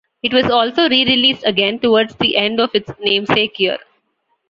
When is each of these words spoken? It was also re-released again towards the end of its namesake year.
It 0.23 0.33
was 0.33 0.49
also 0.49 0.89
re-released 0.89 1.45
again 1.45 1.77
towards 1.77 2.15
the 2.15 2.35
end 2.35 2.59
of 2.59 2.71
its 2.73 2.91
namesake 3.01 3.59
year. 3.59 3.77